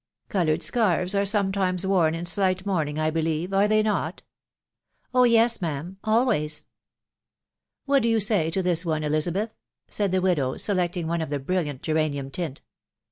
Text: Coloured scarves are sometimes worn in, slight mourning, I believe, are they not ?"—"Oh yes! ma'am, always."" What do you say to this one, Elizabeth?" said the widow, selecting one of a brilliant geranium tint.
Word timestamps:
Coloured 0.29 0.63
scarves 0.63 1.13
are 1.13 1.25
sometimes 1.25 1.85
worn 1.85 2.15
in, 2.15 2.25
slight 2.25 2.65
mourning, 2.65 2.97
I 2.97 3.11
believe, 3.11 3.53
are 3.53 3.67
they 3.67 3.83
not 3.83 4.23
?"—"Oh 5.13 5.25
yes! 5.25 5.61
ma'am, 5.61 5.97
always."" 6.03 6.65
What 7.85 8.01
do 8.01 8.09
you 8.09 8.19
say 8.19 8.49
to 8.49 8.63
this 8.63 8.83
one, 8.83 9.03
Elizabeth?" 9.03 9.53
said 9.89 10.11
the 10.11 10.19
widow, 10.19 10.57
selecting 10.57 11.05
one 11.05 11.21
of 11.21 11.31
a 11.31 11.37
brilliant 11.37 11.83
geranium 11.83 12.31
tint. 12.31 12.61